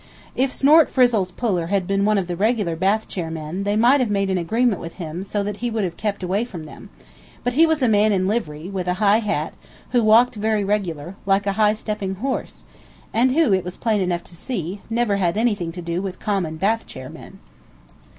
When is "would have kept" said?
5.69-6.23